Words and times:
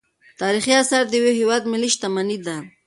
تاریخي 0.41 0.73
اثار 0.81 1.03
د 1.09 1.13
یو 1.19 1.37
هیواد 1.39 1.63
ملي 1.71 1.89
شتمني 1.95 2.37
ده. 2.45 2.55